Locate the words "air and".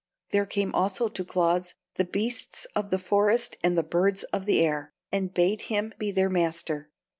4.65-5.31